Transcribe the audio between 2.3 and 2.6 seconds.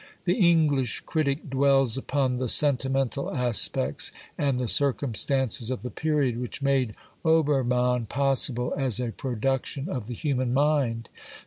the